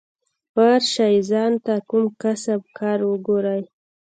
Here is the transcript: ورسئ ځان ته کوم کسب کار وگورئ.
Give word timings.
ورسئ 0.55 1.15
ځان 1.29 1.53
ته 1.65 1.73
کوم 1.89 2.03
کسب 2.21 2.61
کار 2.77 2.99
وگورئ. 3.09 3.61